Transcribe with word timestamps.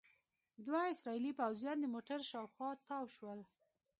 دوه 0.65 0.81
اسرائیلي 0.93 1.31
پوځیان 1.39 1.77
د 1.81 1.85
موټر 1.93 2.19
شاوخوا 2.31 2.69
تاو 2.89 3.05
شول. 3.15 3.39